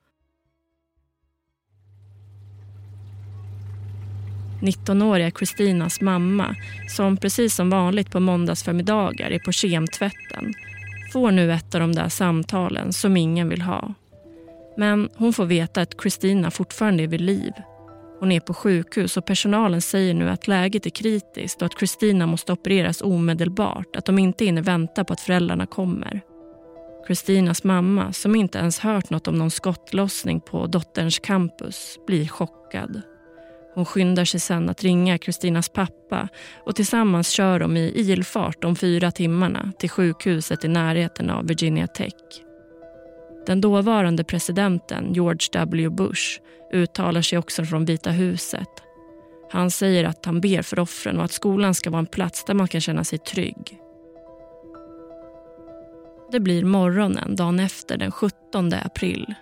[4.60, 6.56] 19-åriga Kristinas mamma,
[6.88, 10.54] som precis som vanligt på måndagsförmiddagar är på kemtvätten
[11.12, 13.94] får nu ett av de där samtalen som ingen vill ha.
[14.76, 17.52] Men hon får veta att Kristina fortfarande är vid liv.
[18.20, 22.26] Hon är på sjukhus och personalen säger nu att läget är kritiskt och att Kristina
[22.26, 26.20] måste opereras omedelbart, att de inte hinner vänta på att föräldrarna kommer.
[27.06, 33.02] Kristinas mamma, som inte ens hört något om någon skottlossning på dotterns campus, blir chockad.
[33.74, 36.28] Hon skyndar sig sen att ringa Kristinas pappa
[36.66, 41.86] och tillsammans kör de i ilfart de fyra timmarna till sjukhuset i närheten av Virginia
[41.86, 42.12] Tech.
[43.46, 46.40] Den dåvarande presidenten George W Bush
[46.72, 48.68] uttalar sig också från Vita huset.
[49.50, 52.54] Han säger att han ber för offren och att skolan ska vara en plats där
[52.54, 53.78] man kan känna sig trygg.
[56.32, 59.34] Det blir morgonen dagen efter den 17 april.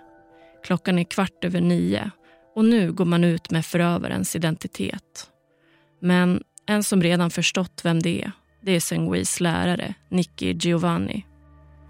[0.63, 2.11] Klockan är kvart över nio
[2.55, 5.29] och nu går man ut med förövarens identitet.
[5.99, 8.31] Men en som redan förstått vem det är,
[8.61, 11.25] det är Senguis lärare, Nicky Giovanni.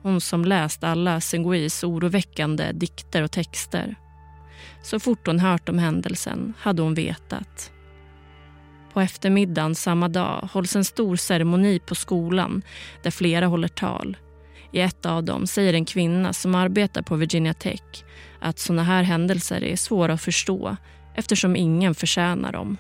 [0.02, 3.96] Hon som läst alla Senguis oroväckande dikter och texter.
[4.84, 7.72] Så fort hon hört om händelsen hade hon vetat.
[8.94, 12.62] På eftermiddagen samma dag hålls en stor ceremoni på skolan
[13.04, 14.18] där flera håller tal.
[14.72, 18.04] I ett av dem säger en kvinna som arbetar på Virginia Tech
[18.42, 20.78] att såna här händelser är svåra att förstå
[21.16, 22.78] eftersom ingen förtjänar dem.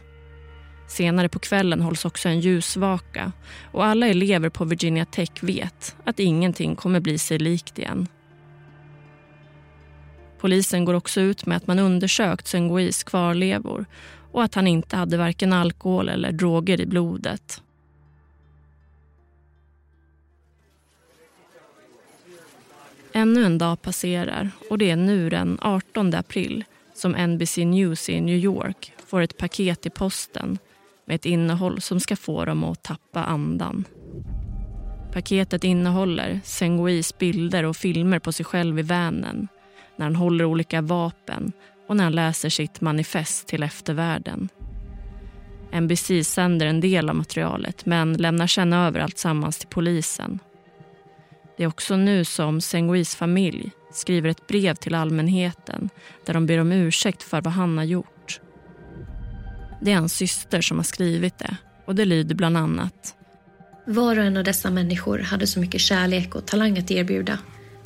[0.88, 3.32] Senare på kvällen hålls också en ljusvaka
[3.72, 8.08] och alla elever på Virginia Tech vet att ingenting kommer bli sig likt igen.
[10.40, 13.86] Polisen går också ut med att man undersökt Sengois kvarlevor
[14.32, 17.62] och att han inte hade varken alkohol eller droger i blodet.
[23.14, 28.22] Ännu en dag passerar och det är nu den 18 april som NBC News i
[28.22, 30.58] New York får ett paket i posten
[31.06, 33.86] med ett innehåll som ska få dem att tappa andan.
[35.14, 39.48] Paketet innehåller Sengois bilder och filmer på sig själv i vänen
[39.96, 41.52] när han håller olika vapen
[41.88, 44.50] och när han läser sitt manifest till eftervärlden.
[45.82, 50.40] NBC sänder en del av materialet men lämnar sen över allt sammans till polisen.
[51.58, 55.90] Det är också nu som Senguis familj skriver ett brev till allmänheten
[56.26, 58.40] där de ber om ursäkt för vad han har gjort.
[59.82, 63.16] Det är hans syster som har skrivit det och det lyder bland annat.
[63.86, 67.38] Var och en av dessa människor hade så mycket kärlek och talang att erbjuda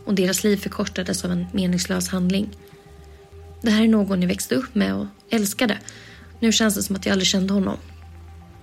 [0.05, 2.49] och deras liv förkortades av en meningslös handling.
[3.61, 5.77] Det här är någon ni växte upp med och älskade.
[6.39, 7.77] Nu känns det som att jag aldrig kände honom.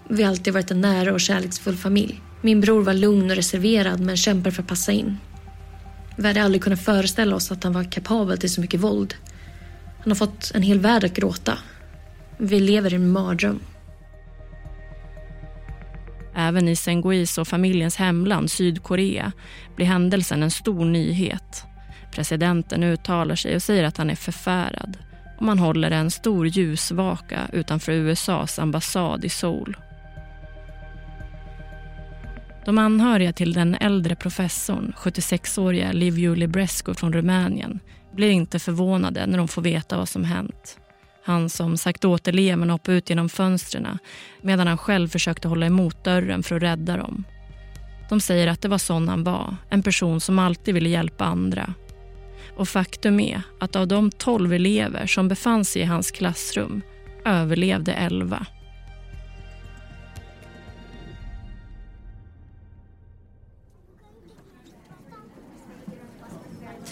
[0.08, 2.20] Vi har alltid varit en nära och kärleksfull familj.
[2.40, 5.16] Min bror var lugn och reserverad men kämpade för att passa in.
[6.16, 9.14] Vi hade aldrig kunnat föreställa oss att han var kapabel till så mycket våld.
[9.98, 11.58] Han har fått en hel värld att gråta.
[12.38, 13.60] Vi lever i en mardröm.
[16.34, 19.32] Även i Senguis och familjens hemland Sydkorea
[19.76, 21.64] blir händelsen en stor nyhet.
[22.12, 24.98] Presidenten uttalar sig och säger att han är förfärad
[25.36, 29.76] och man håller en stor ljusvaka utanför USAs ambassad i Seoul.
[32.64, 37.80] De anhöriga till den äldre professorn, 76-åriga Liviu Librescu från Rumänien
[38.12, 40.78] blir inte förvånade när de får veta vad som hänt.
[41.24, 43.98] Han som sagt åt eleverna att hoppa ut genom fönstren
[44.42, 47.24] medan han själv försökte hålla emot dörren för att rädda dem.
[48.08, 51.74] De säger att det var sån han var, en person som alltid ville hjälpa andra.
[52.56, 56.82] Och faktum är att av de tolv elever som befann sig i hans klassrum
[57.24, 58.46] överlevde elva.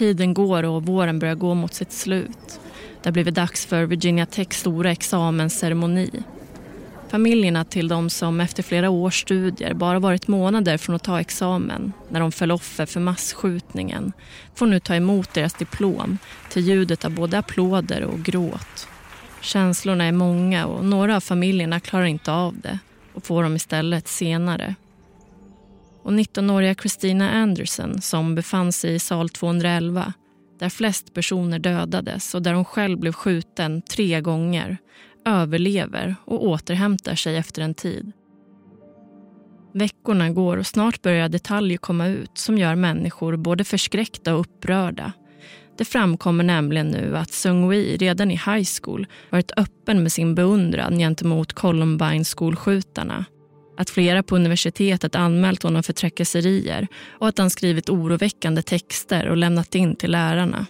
[0.01, 2.59] Tiden går och våren börjar gå mot sitt slut.
[3.01, 6.09] Det har blivit dags för Virginia Techs stora examensceremoni.
[7.09, 11.93] Familjerna till de som efter flera års studier bara varit månader från att ta examen
[12.09, 14.13] när de föll offer för massskjutningen
[14.55, 16.17] får nu ta emot deras diplom
[16.49, 18.87] till ljudet av både applåder och gråt.
[19.41, 22.79] Känslorna är många och några av familjerna klarar inte av det
[23.13, 24.75] och får dem istället senare.
[26.03, 30.13] Och 19-åriga Christina Anderson som befann sig i sal 211
[30.59, 34.77] där flest personer dödades och där hon själv blev skjuten tre gånger
[35.25, 38.11] överlever och återhämtar sig efter en tid.
[39.73, 45.11] Veckorna går och snart börjar detaljer komma ut som gör människor både förskräckta och upprörda.
[45.77, 50.97] Det framkommer nämligen nu att Sung-Wi redan i high school varit öppen med sin beundran
[50.99, 53.25] gentemot Columbine-skolskjutarna.
[53.77, 56.87] Att flera på universitetet anmält honom för trakasserier
[57.19, 60.65] och att han skrivit oroväckande texter och lämnat in till lärarna.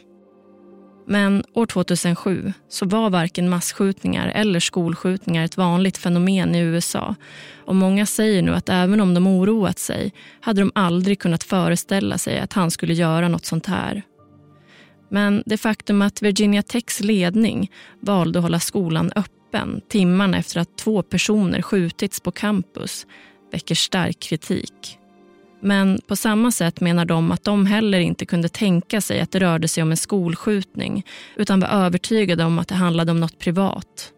[1.07, 7.15] Men år 2007 så var varken massskjutningar eller skolskjutningar ett vanligt fenomen i USA.
[7.65, 12.17] Och Många säger nu att även om de oroat sig hade de aldrig kunnat föreställa
[12.17, 14.03] sig att han skulle göra något sånt här.
[15.09, 19.40] Men det faktum att Virginia Techs ledning valde att hålla skolan öppen
[19.89, 23.07] timmarna efter att två personer skjutits på campus
[23.51, 24.97] väcker stark kritik.
[25.61, 29.39] Men på samma sätt menar de att de heller inte kunde tänka sig att det
[29.39, 34.13] rörde sig om en skolskjutning utan var övertygade om att det handlade om något privat.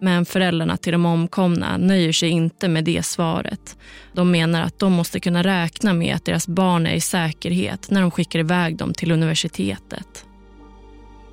[0.00, 3.76] Men föräldrarna till de omkomna nöjer sig inte med det svaret.
[4.12, 8.00] De menar att de måste kunna räkna med att deras barn är i säkerhet när
[8.00, 10.26] de skickar iväg dem till universitetet.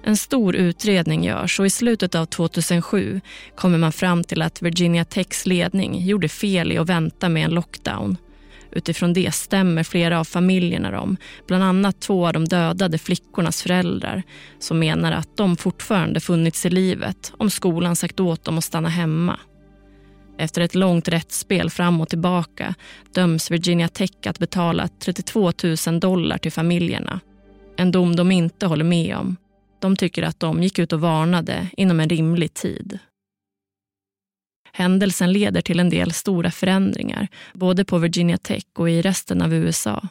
[0.03, 3.21] En stor utredning görs och i slutet av 2007
[3.55, 7.51] kommer man fram till att Virginia Techs ledning gjorde fel i att vänta med en
[7.51, 8.17] lockdown.
[8.71, 14.23] Utifrån det stämmer flera av familjerna dem, bland annat två av de dödade flickornas föräldrar
[14.59, 18.89] som menar att de fortfarande funnits i livet om skolan sagt åt dem att stanna
[18.89, 19.39] hemma.
[20.37, 22.75] Efter ett långt rättsspel fram och tillbaka
[23.13, 25.51] döms Virginia Tech att betala 32
[25.87, 27.19] 000 dollar till familjerna.
[27.77, 29.37] En dom de inte håller med om.
[29.81, 32.99] De tycker att de gick ut och varnade inom en rimlig tid.
[34.73, 39.53] Händelsen leder till en del stora förändringar, både på Virginia Tech och i resten av
[39.53, 40.07] USA.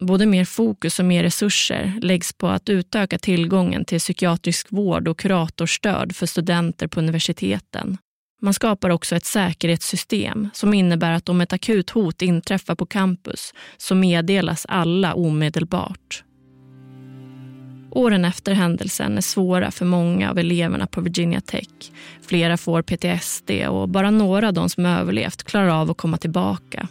[0.00, 5.18] Både mer fokus och mer resurser läggs på att utöka tillgången till psykiatrisk vård och
[5.18, 7.98] kuratorstöd för studenter på universiteten.
[8.40, 13.54] Man skapar också ett säkerhetssystem som innebär att om ett akut hot inträffar på campus
[13.76, 16.24] så meddelas alla omedelbart.
[17.90, 21.68] Åren efter händelsen är svåra för många av eleverna på Virginia Tech.
[22.22, 26.88] Flera får PTSD och bara några av de som överlevt klarar av att komma tillbaka.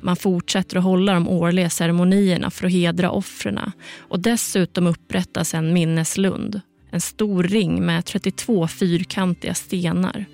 [0.00, 3.60] Man fortsätter att hålla de årliga ceremonierna för att hedra offren
[3.98, 6.60] och dessutom upprättas en minneslund.
[6.90, 10.24] En stor ring med 32 fyrkantiga stenar.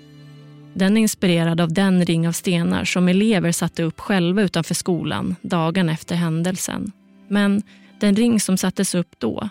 [0.73, 5.35] Den är inspirerad av den ring av stenar som elever satte upp själva utanför skolan
[5.41, 6.91] dagen efter händelsen.
[7.27, 7.61] Men
[7.99, 9.49] den ring som sattes upp då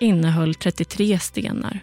[0.00, 1.80] innehöll 33 stenar.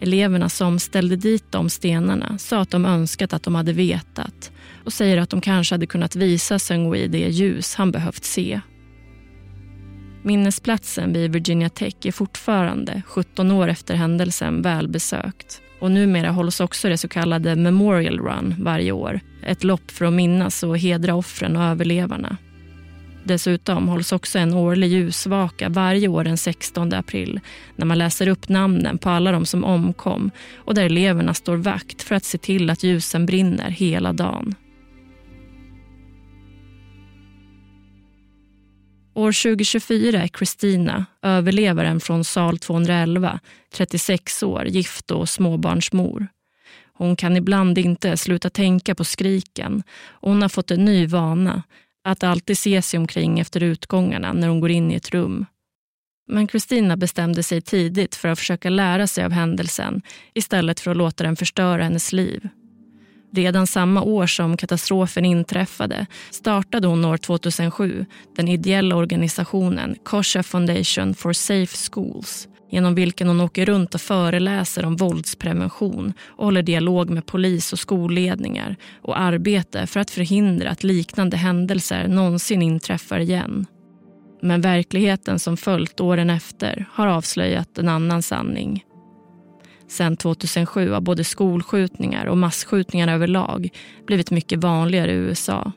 [0.00, 4.52] Eleverna som ställde dit de stenarna sa att de önskat att de hade vetat
[4.84, 8.60] och säger att de kanske hade kunnat visa Seungui det ljus han behövt se.
[10.22, 15.60] Minnesplatsen vid Virginia Tech är fortfarande, 17 år efter händelsen, välbesökt.
[15.80, 19.20] Och numera hålls också det så kallade Memorial Run varje år.
[19.46, 22.36] Ett lopp för att minnas och hedra offren och överlevarna.
[23.24, 27.40] Dessutom hålls också en årlig ljusvaka varje år den 16 april
[27.76, 32.02] när man läser upp namnen på alla de som omkom och där eleverna står vakt
[32.02, 34.54] för att se till att ljusen brinner hela dagen.
[39.14, 43.40] År 2024 är Christina, överlevaren från sal 211,
[43.74, 46.26] 36 år, gift och småbarnsmor.
[46.96, 51.62] Hon kan ibland inte sluta tänka på skriken och hon har fått en ny vana
[52.04, 55.46] att alltid se sig omkring efter utgångarna när hon går in i ett rum.
[56.28, 60.02] Men Kristina bestämde sig tidigt för att försöka lära sig av händelsen
[60.34, 62.48] istället för att låta den förstöra hennes liv.
[63.32, 71.14] Redan samma år som katastrofen inträffade startade hon år 2007 den ideella organisationen Kosha Foundation
[71.14, 77.10] for Safe Schools genom vilken hon åker runt och föreläser om våldsprevention och håller dialog
[77.10, 83.66] med polis och skolledningar och arbetar för att förhindra att liknande händelser någonsin inträffar igen.
[84.42, 88.84] Men verkligheten som följt åren efter har avslöjat en annan sanning.
[89.88, 93.68] Sen 2007 har både skolskjutningar och massskjutningar överlag
[94.06, 95.72] blivit mycket vanligare i USA.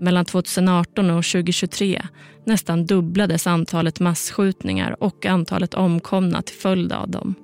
[0.00, 2.02] Mellan 2018 och 2023
[2.46, 7.34] nästan dubblades antalet massskjutningar och antalet omkomna till följd av dem.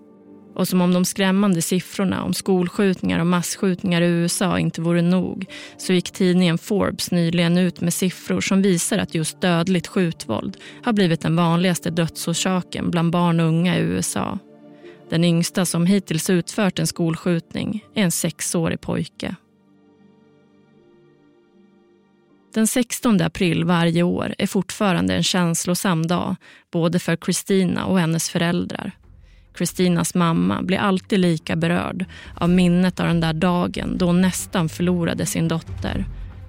[0.55, 5.46] Och som om de skrämmande siffrorna om skolskjutningar och massskjutningar i USA inte vore nog
[5.76, 10.92] så gick tidningen Forbes nyligen ut med siffror som visar att just dödligt skjutvåld har
[10.92, 14.38] blivit den vanligaste dödsorsaken bland barn och unga i USA.
[15.11, 19.34] Den yngsta som hittills utfört en skolskjutning är en sexårig pojke.
[22.55, 26.36] Den 16 april varje år är fortfarande en känslosam dag
[26.72, 28.92] både för Kristina och hennes föräldrar.
[29.55, 34.68] Kristinas mamma blir alltid lika berörd av minnet av den där dagen då hon nästan
[34.68, 36.05] förlorade sin dotter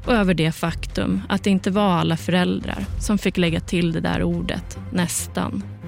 [0.05, 3.99] och över det faktum att det inte var alla föräldrar som fick lägga till det
[3.99, 5.78] där ordet nästan.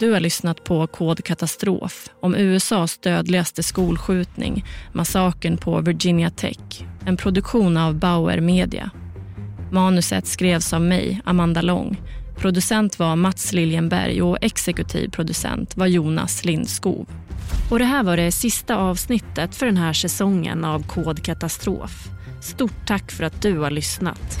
[0.00, 6.84] Du har lyssnat på Kod katastrof om USAs dödligaste skolskjutning, massakern på Virginia Tech.
[7.06, 8.90] En produktion av Bauer Media.
[9.72, 12.00] Manuset skrevs av mig, Amanda Lång.
[12.36, 17.08] Producent var Mats Liljenberg och exekutiv producent var Jonas Lindskov.
[17.70, 22.08] Och det här var det sista avsnittet för den här säsongen av Kod katastrof.
[22.42, 24.40] Stort tack för att du har lyssnat.